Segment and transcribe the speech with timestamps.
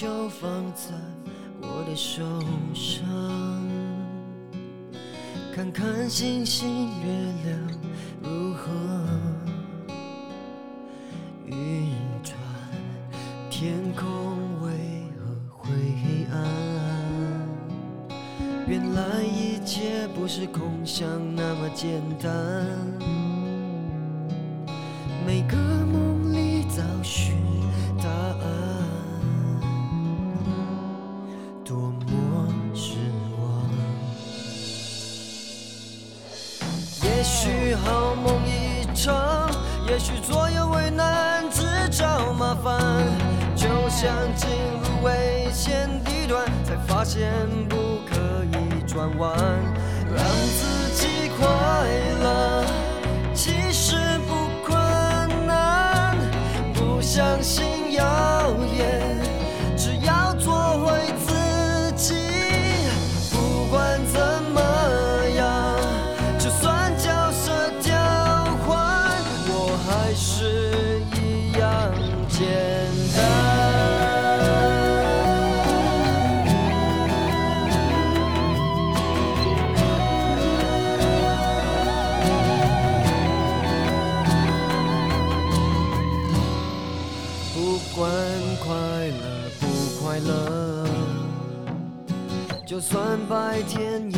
[0.00, 0.94] 就放在
[1.60, 2.22] 我的手
[2.72, 3.04] 上，
[5.54, 7.12] 看看星星月
[7.44, 7.58] 亮
[8.22, 8.72] 如何
[11.44, 12.34] 运转，
[13.50, 15.70] 天空为何会
[16.02, 16.40] 黑暗？
[18.66, 21.06] 原来一切不是空想
[21.36, 22.66] 那么简单，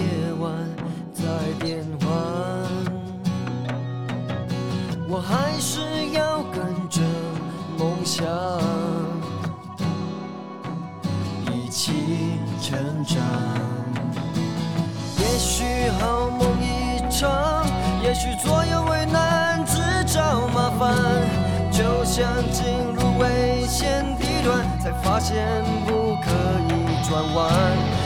[0.03, 0.53] 夜晚
[1.15, 1.23] 在
[1.61, 2.11] 变换，
[5.09, 7.01] 我还是要跟着
[7.79, 8.27] 梦想
[11.53, 11.93] 一起
[12.61, 13.17] 成长。
[15.19, 17.65] 也许好梦一场，
[18.03, 20.97] 也许左右为难，自找麻烦。
[21.71, 22.65] 就像进
[22.95, 26.29] 入危险地段，才发现不可
[26.69, 26.71] 以
[27.09, 28.02] 转弯。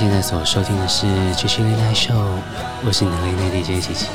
[0.00, 1.04] 现在所收听的是
[1.34, 2.14] 《七七恋爱秀》，
[2.86, 4.06] 我是你的恋爱 DJ 七七。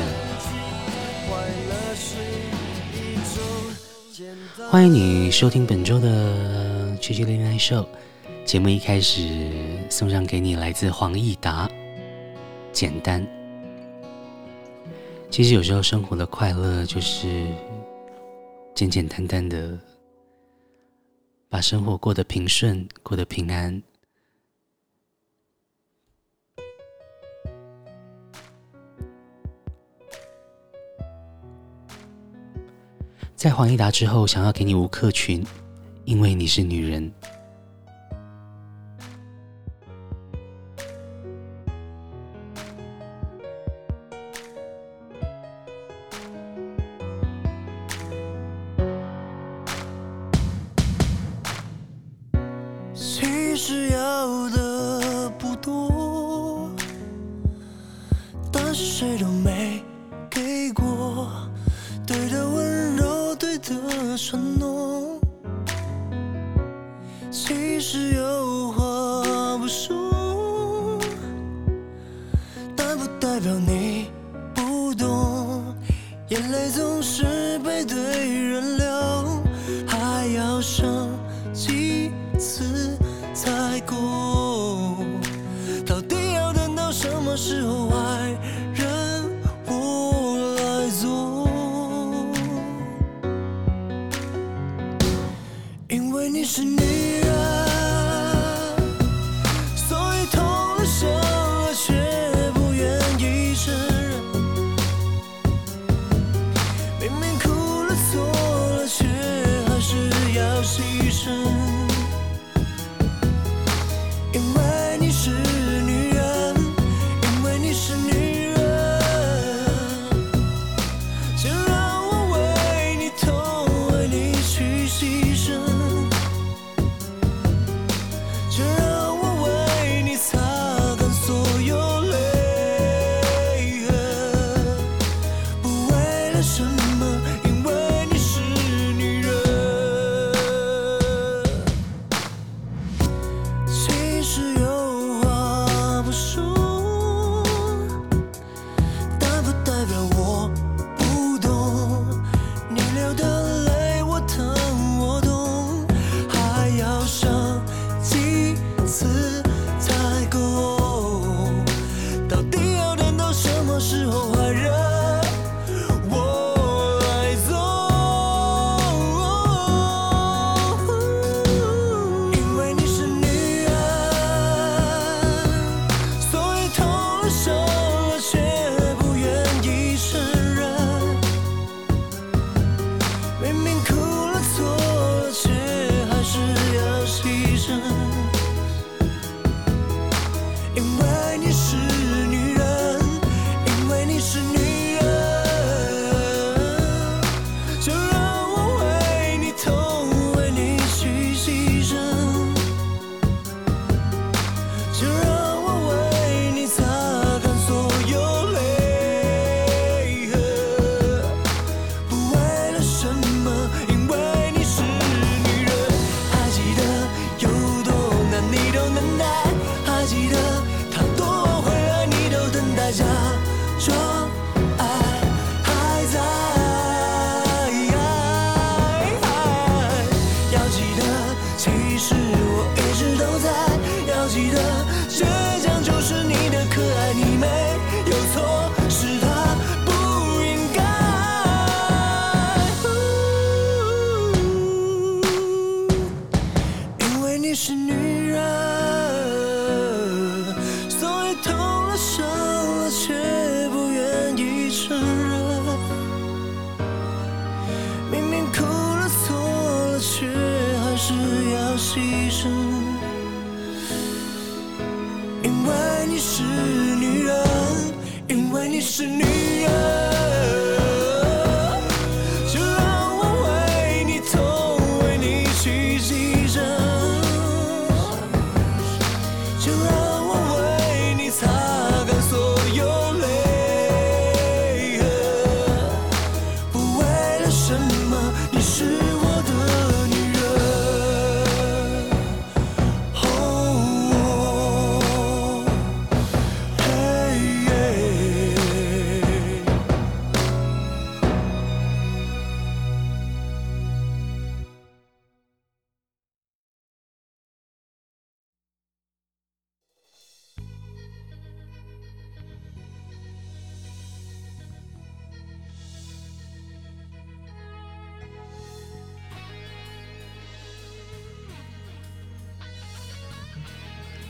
[4.68, 7.84] 欢迎你收听本周的《七七恋爱秀》
[8.46, 8.68] 节目。
[8.68, 9.40] 一开始
[9.88, 11.70] 送上给你来自黄义达，
[12.72, 13.24] 简单。
[15.30, 17.46] 其实有时候生活的快乐就是
[18.74, 19.78] 简简单单的，
[21.48, 23.80] 把生活过得平顺，过得平安。
[33.36, 35.46] 在黄义达之后，想要给你吴克群，
[36.04, 37.12] 因为你是女人。
[52.96, 56.70] 其实要的不多，
[58.52, 59.55] 但是谁都没。
[64.15, 64.75] 那双浓。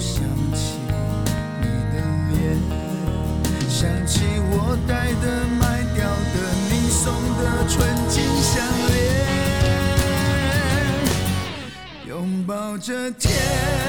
[0.00, 0.80] 想起
[1.60, 1.94] 你的
[2.30, 2.56] 脸，
[3.68, 5.24] 想起我戴的、
[5.60, 5.62] 卖
[5.94, 6.36] 掉的、
[6.70, 7.76] 你送的纯
[8.08, 8.98] 金项链，
[12.08, 13.79] 拥抱着天。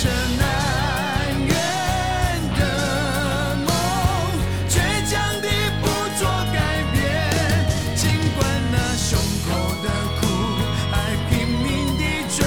[0.00, 1.50] 这难圆
[2.56, 2.62] 的
[3.66, 3.68] 梦
[4.68, 4.72] 倔
[5.10, 5.12] 强
[5.42, 5.46] 地
[5.80, 5.84] 不
[6.16, 6.56] 做改
[6.92, 6.96] 变
[7.96, 8.00] 尽
[8.36, 8.40] 管
[8.70, 9.50] 那胸口
[9.82, 9.86] 的
[10.20, 10.22] 苦
[10.92, 10.94] 还
[11.28, 11.66] 拼命
[11.98, 12.38] 地追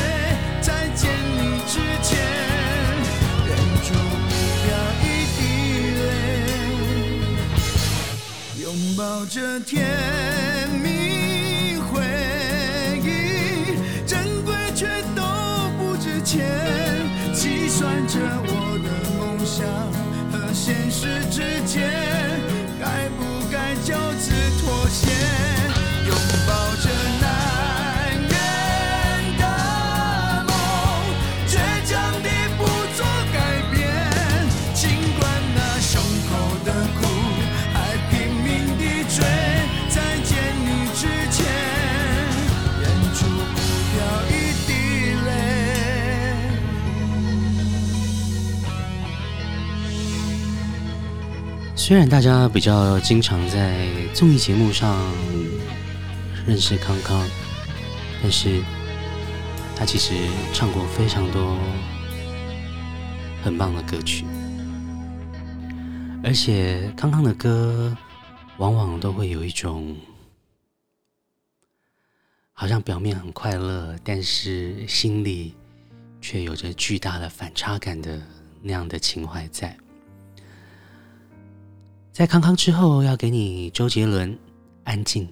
[0.61, 1.01] 在见
[1.35, 2.09] 你之前
[3.45, 3.49] 忍
[3.83, 3.89] 住
[4.29, 4.31] 不
[4.63, 4.69] 掉
[5.03, 5.05] 一
[5.35, 5.39] 滴
[5.99, 6.07] 泪
[8.63, 8.65] 拥
[8.95, 10.30] 抱着天。
[51.91, 55.13] 虽然大家比较经常在综艺节目上
[56.47, 57.27] 认识康康，
[58.23, 58.63] 但是
[59.75, 60.13] 他其实
[60.53, 61.57] 唱过非常多
[63.43, 64.23] 很棒的歌曲，
[66.23, 67.93] 而且康康的歌
[68.55, 69.93] 往往都会有一种
[72.53, 75.53] 好像表面很快乐，但是心里
[76.21, 78.17] 却有着巨大的反差感的
[78.61, 79.77] 那样的情怀在。
[82.13, 84.33] 在康康之后，要给你周杰伦
[84.83, 85.23] 《安静》。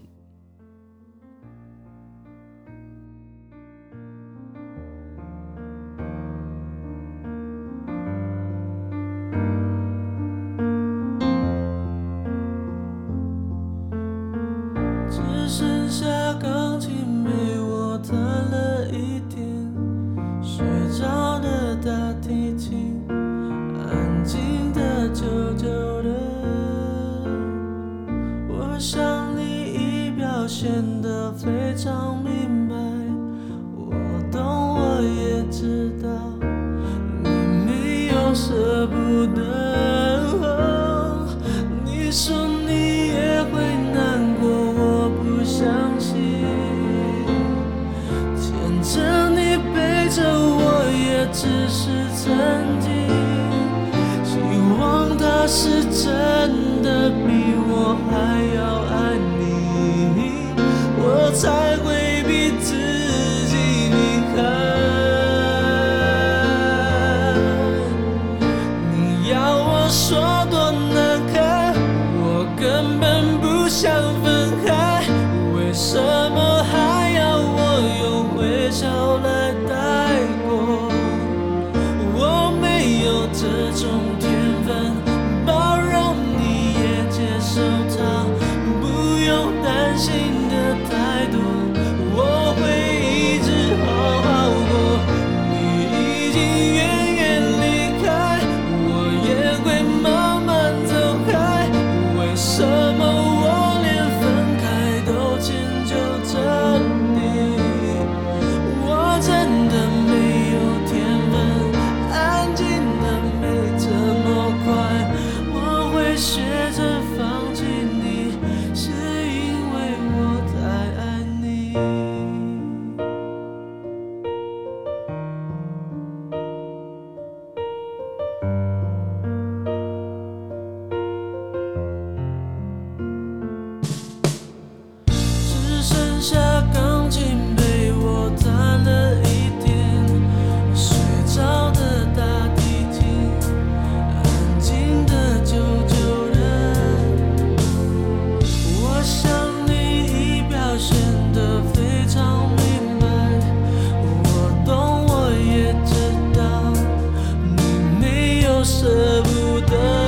[159.62, 159.99] mudando.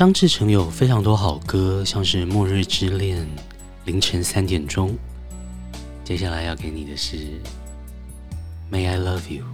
[0.00, 3.18] 张智成有非常多好歌，像是《末日之恋》、
[3.84, 4.88] 《凌晨三点钟》。
[6.02, 7.16] 接下来要给你的是
[8.72, 9.44] 《May I Love You》。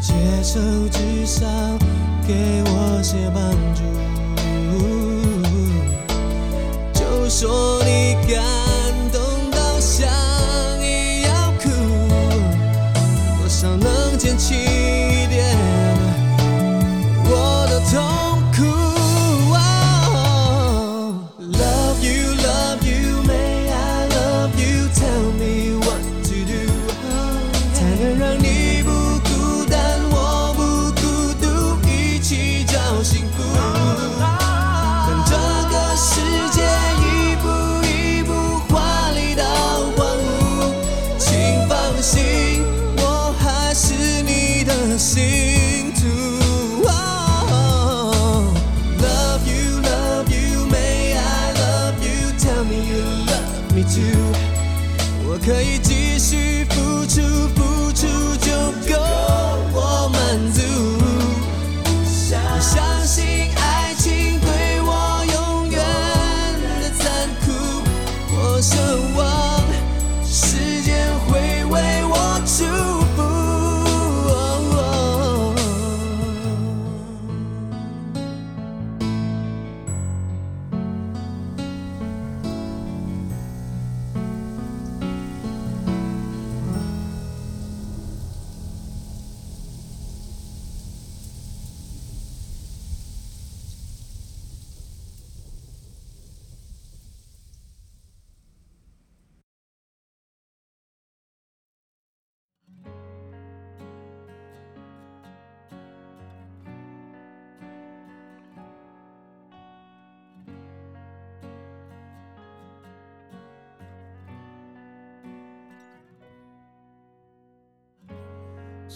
[0.00, 0.58] 接受
[0.88, 1.46] 至少
[2.26, 3.82] 给我些帮助。
[6.92, 7.79] 就说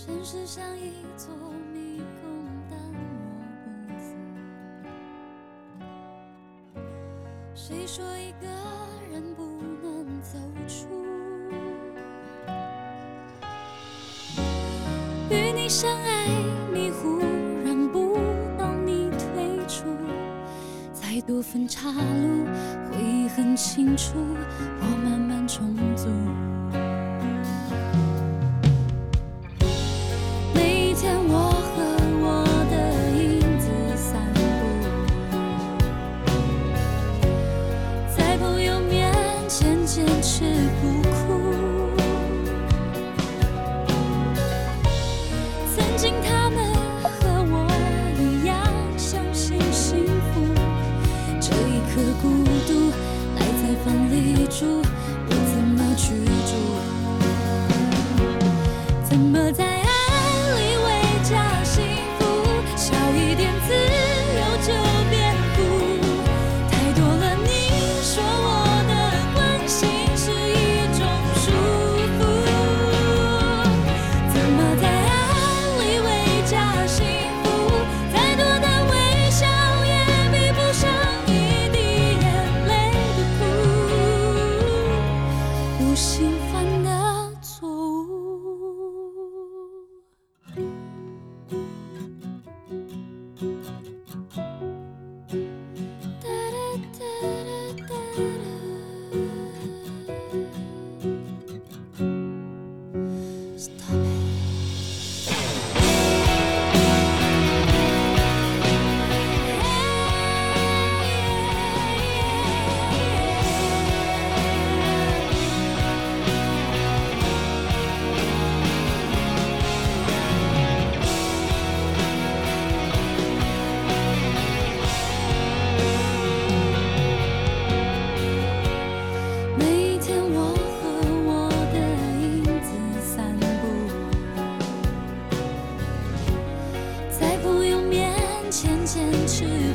[0.05, 1.35] 城市像一座
[1.73, 2.29] 迷宫，
[2.69, 3.40] 但我
[3.87, 4.14] 不死。
[7.55, 8.47] 谁说一个
[9.11, 9.43] 人不
[9.83, 10.38] 能走
[10.69, 10.87] 出？
[15.31, 16.29] 与你相爱
[16.71, 17.21] 迷糊，
[17.64, 18.19] 让不
[18.59, 19.87] 到你退出。
[20.93, 22.45] 再多分岔路，
[22.90, 26.11] 回忆很清楚，我慢慢重组。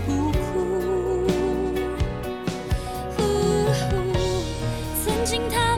[0.06, 1.28] 不哭。
[5.04, 5.69] 曾经他。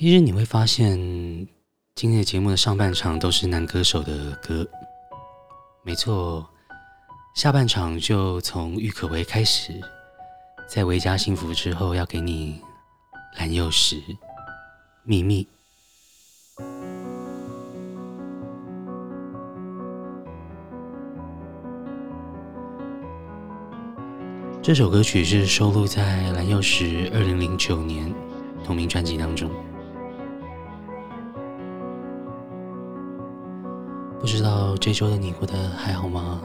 [0.00, 0.96] 其实你会发现，
[1.96, 4.64] 今天的节目的上半场都是男歌手的歌，
[5.82, 6.48] 没错，
[7.34, 9.72] 下半场就从郁可唯开始，
[10.68, 12.60] 在维嘉幸福之后，要给你
[13.38, 14.00] 蓝又时
[15.02, 15.48] 秘密。
[24.62, 28.14] 这首歌曲是收录在蓝又时二零零九年
[28.62, 29.50] 同名专辑当中。
[34.20, 36.40] 不知道这周的你过得还好吗？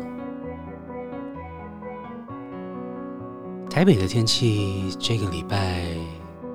[3.69, 5.83] 台北的天气这个礼拜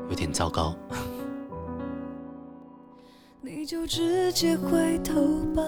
[0.08, 0.72] 有点糟糕。
[3.42, 5.14] 你就直接回头
[5.54, 5.62] 吧，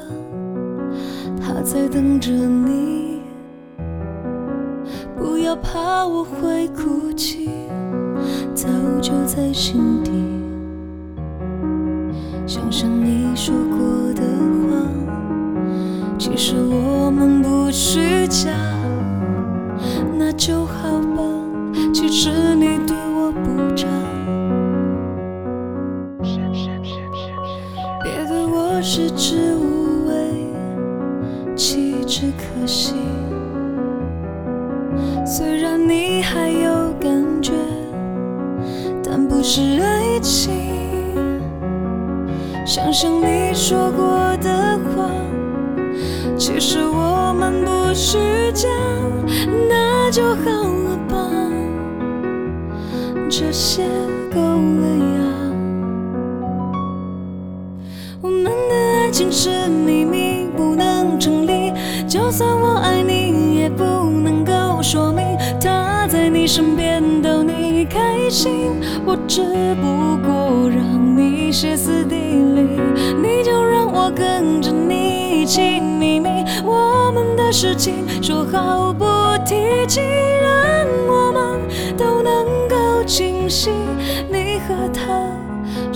[1.42, 3.20] 他在等着你。
[5.16, 7.50] 不要怕我会哭泣，
[8.54, 8.68] 早
[9.02, 10.12] 就在心底。
[12.46, 13.78] 想想你说过，
[16.30, 18.19] 其实我们不需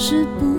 [0.07, 0.54] 是不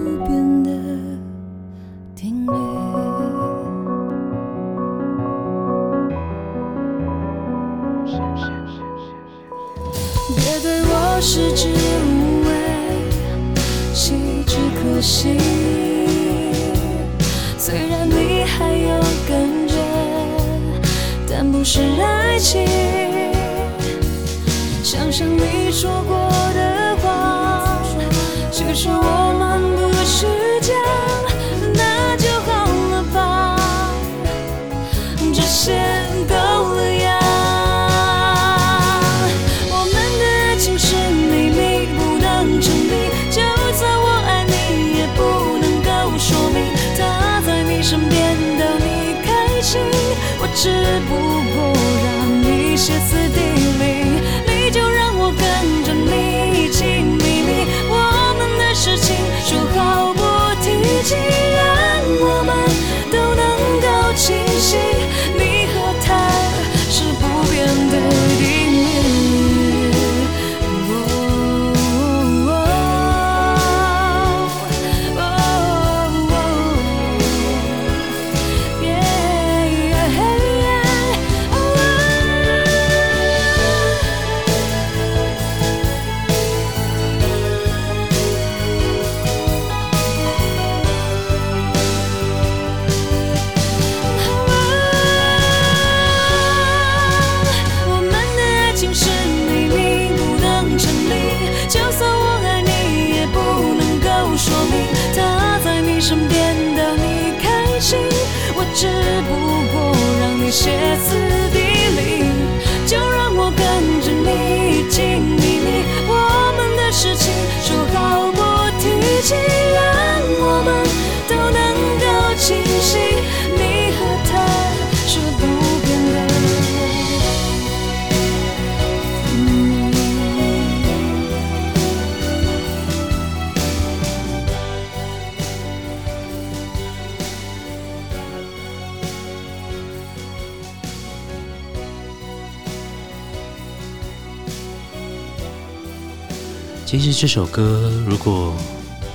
[147.17, 148.53] 这首歌如果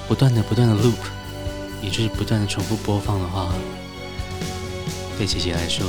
[0.08, 0.96] 不断的不断的 loop，
[1.82, 3.52] 也就是不断的重复播放的话，
[5.18, 5.86] 对姐姐来说，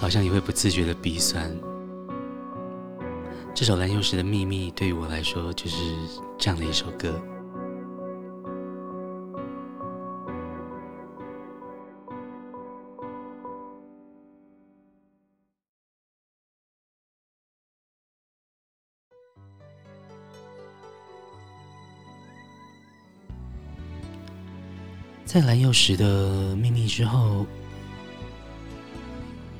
[0.00, 1.52] 好像也会不自觉的鼻酸。
[3.52, 5.76] 这首蓝又时的秘密对于我来说就是
[6.38, 7.20] 这样的一首歌。
[25.32, 27.46] 在蓝曜石的秘密之后，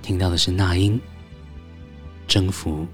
[0.02, 1.00] 听到的是那英
[2.28, 2.86] 征服。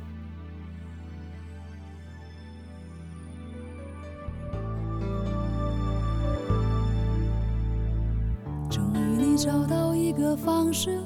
[8.70, 11.00] 终于，你找到一个方式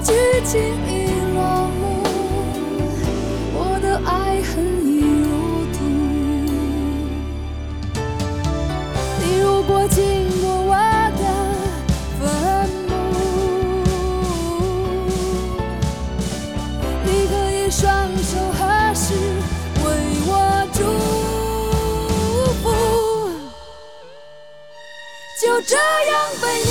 [0.00, 0.12] 剧
[0.44, 0.96] 情已
[1.34, 1.40] 落
[1.80, 1.82] 幕，
[3.52, 4.10] 我的爱
[4.42, 4.54] 恨
[4.86, 4.88] 已
[5.22, 5.26] 入
[5.72, 5.76] 土。
[9.18, 9.98] 你如果经
[10.40, 10.72] 过我
[11.18, 11.22] 的
[12.18, 12.20] 坟
[12.88, 12.90] 墓，
[17.04, 17.84] 你可以双
[18.22, 18.58] 手合
[18.94, 19.04] 十
[19.84, 19.86] 为
[20.26, 20.30] 我
[20.72, 20.78] 祝
[22.62, 22.64] 福。
[25.40, 26.70] 就这样被你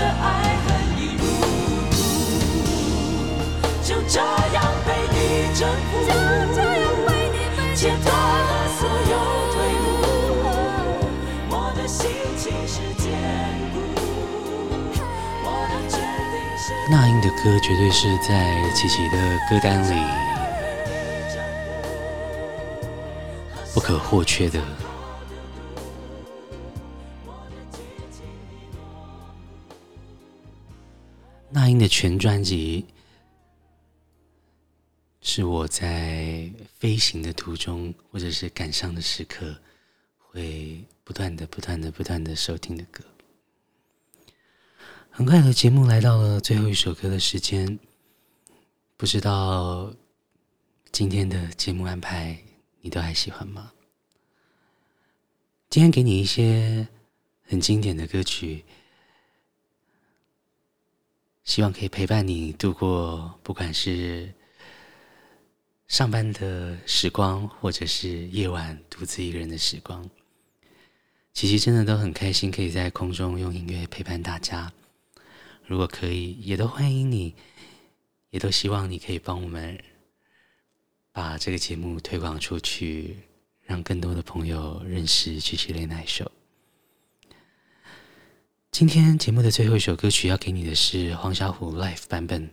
[0.00, 0.80] 的爱恨。
[3.82, 6.12] 就这样被你征服，就
[6.54, 7.36] 这样被你
[7.74, 9.14] 切断了所有
[9.52, 9.84] 退路。
[11.50, 11.98] 我的心
[12.38, 13.04] 情是坚
[13.74, 13.76] 固，
[15.42, 16.64] 我的决定是。
[16.88, 18.30] 那英的歌绝对是在
[18.74, 19.16] 琪琪的
[19.50, 19.94] 歌单里
[23.74, 24.60] 不可或缺的。
[31.70, 32.84] 英的全专辑。
[35.22, 39.54] 是我在飞行的途中，或者是感伤的时刻，
[40.16, 43.04] 会不断的、不断的、不断的收听的歌。
[45.10, 47.78] 很快的节目来到了最后一首歌的时间，
[48.96, 49.94] 不知道
[50.90, 52.42] 今天的节目安排
[52.80, 53.72] 你都还喜欢吗？
[55.68, 56.88] 今天给你一些
[57.42, 58.64] 很经典的歌曲，
[61.50, 64.32] 希望可以陪伴你度过，不管是
[65.88, 70.08] 上班的时光，或者是夜晚独自一个人的时光。
[71.34, 74.72] 其实真的都很开心，可以在空中用音乐陪伴大家。
[75.66, 77.34] 如果可以，也都欢迎你，
[78.30, 79.76] 也都希望你可以帮我们。
[81.10, 83.16] 把这个节目推广出去，
[83.64, 86.30] 让更多的朋友认识曲曲恋爱手。
[88.70, 92.46] 今天节目的最后一首歌曲要给你的是黄小琥 Live 版本，《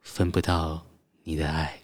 [0.00, 0.86] 分不到
[1.24, 1.80] 你的爱》。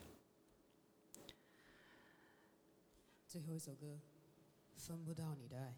[3.26, 3.86] 最后一首歌，
[4.80, 5.74] 《分不到你的爱》。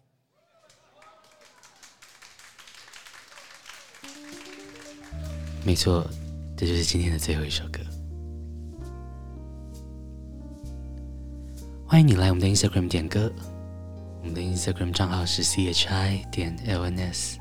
[5.65, 6.07] 没错，
[6.55, 7.79] 这就是今天的最后一首歌。
[11.85, 13.33] 欢迎你来我们的 Instagram 点歌，
[14.21, 17.36] 我们的 Instagram 账号是 chi 点 lns。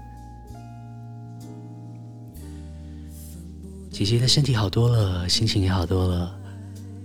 [3.97, 6.39] 姐姐的身体好多了，心情也好多了，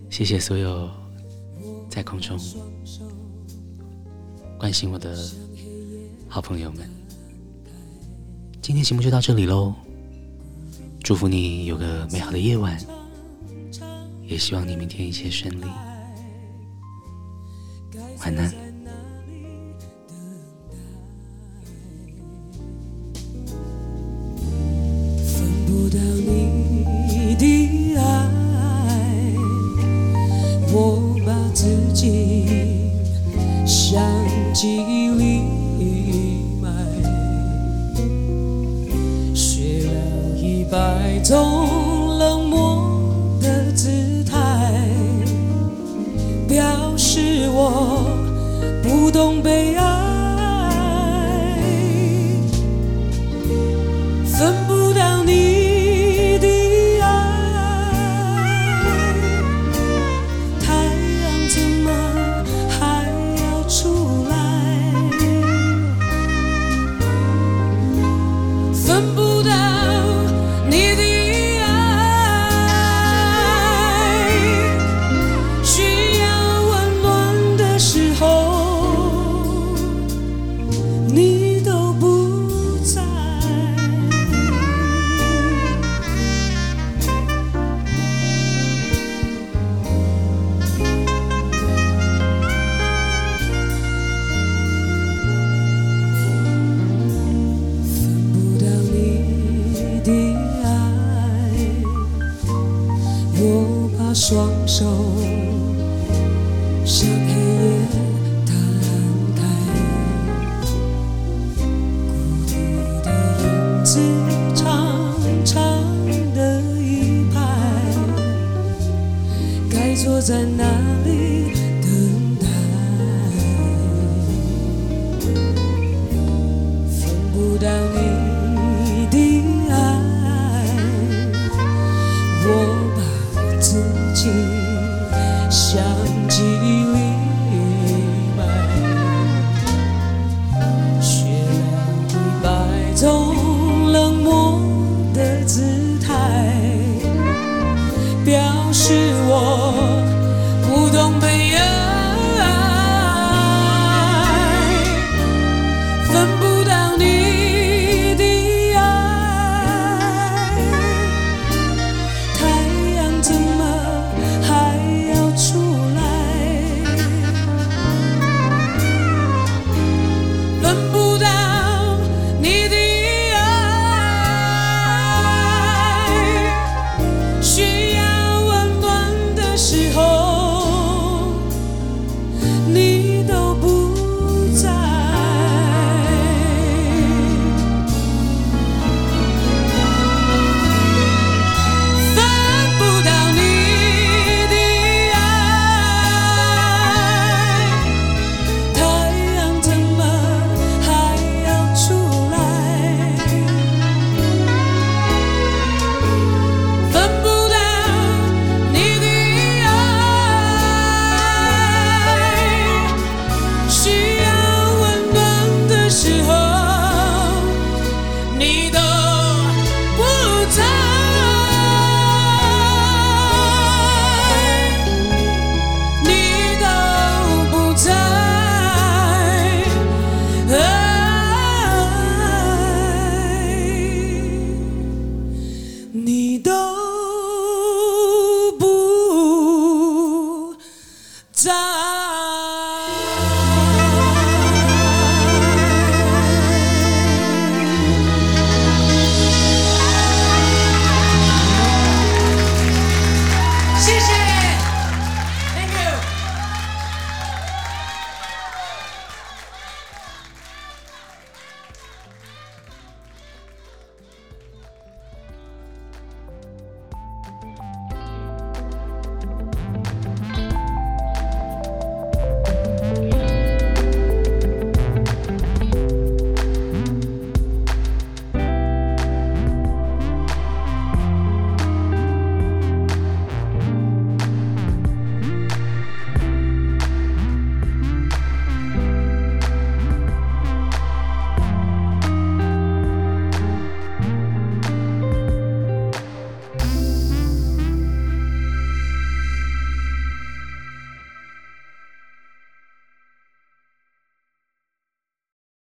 [0.10, 0.90] 谢谢所有
[1.90, 2.38] 在空中
[4.60, 5.18] 关心我的
[6.28, 6.86] 好朋友们。
[8.62, 9.74] 今天节目就到这里喽，
[11.02, 12.78] 祝福你有个美好的夜晚，
[14.28, 15.66] 也希望你明天一切顺利。
[18.20, 18.61] 晚安。
[47.52, 48.32] 我。
[48.82, 50.11] 不懂悲哀，